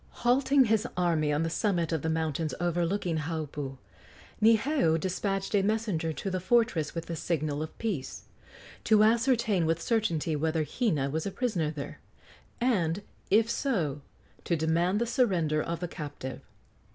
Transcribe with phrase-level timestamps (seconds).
[0.25, 3.77] Halting his army on the summit of the mountains overlooking Haupu,
[4.41, 8.23] Niheu despatched a messenger to the fortress with a signal of peace,
[8.85, 11.99] to ascertain with certainty whether Hina was a prisoner there,
[12.59, 14.01] and, if so,
[14.43, 16.41] to demand the surrender of the captive.